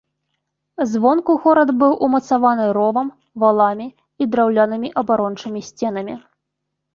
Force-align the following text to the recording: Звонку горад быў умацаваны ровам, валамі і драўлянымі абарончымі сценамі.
Звонку 0.93 1.35
горад 1.43 1.69
быў 1.81 1.93
умацаваны 2.07 2.65
ровам, 2.77 3.07
валамі 3.45 3.87
і 4.25 4.29
драўлянымі 4.33 4.93
абарончымі 5.03 5.61
сценамі. 5.69 6.13